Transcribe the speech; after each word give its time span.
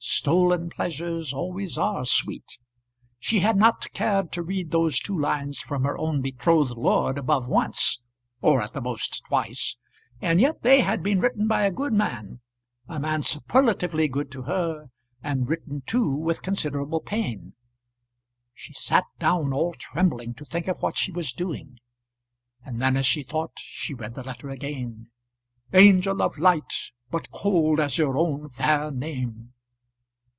Stolen 0.03 0.69
pleasures 0.69 1.31
always 1.31 1.77
are 1.77 2.05
sweet. 2.05 2.57
She 3.19 3.39
had 3.39 3.55
not 3.55 3.91
cared 3.93 4.31
to 4.31 4.41
read 4.41 4.71
those 4.71 4.99
two 4.99 5.17
lines 5.19 5.59
from 5.59 5.83
her 5.83 5.97
own 5.97 6.21
betrothed 6.21 6.75
lord 6.77 7.17
above 7.19 7.47
once, 7.47 7.99
or 8.39 8.61
at 8.63 8.73
the 8.73 8.81
most 8.81 9.23
twice; 9.27 9.77
and 10.19 10.39
yet 10.41 10.63
they 10.63 10.81
had 10.81 11.01
been 11.03 11.19
written 11.19 11.47
by 11.47 11.65
a 11.65 11.71
good 11.71 11.93
man, 11.93 12.39
a 12.87 12.99
man 12.99 13.21
superlatively 13.21 14.07
good 14.07 14.31
to 14.31 14.43
her, 14.43 14.89
and 15.23 15.47
written 15.49 15.81
too 15.85 16.09
with 16.09 16.41
considerable 16.43 16.99
pain. 16.99 17.53
[Illustration: 17.53 17.53
The 17.89 17.97
Angel 17.97 18.27
of 18.27 18.43
Light.] 18.43 18.53
She 18.55 18.73
sat 18.73 19.05
down 19.19 19.53
all 19.53 19.73
trembling 19.73 20.33
to 20.35 20.45
think 20.45 20.67
of 20.67 20.81
what 20.81 20.97
she 20.97 21.11
was 21.11 21.31
doing; 21.31 21.77
and 22.63 22.81
then, 22.81 22.97
as 22.97 23.05
she 23.05 23.23
thought, 23.23 23.53
she 23.57 23.93
read 23.93 24.15
the 24.15 24.23
letter 24.23 24.49
again. 24.49 25.09
"Angel 25.73 26.21
of 26.23 26.37
light! 26.39 26.73
but 27.11 27.31
cold 27.31 27.79
as 27.79 27.99
your 27.99 28.17
own 28.17 28.49
fair 28.49 28.89
name." 28.91 29.53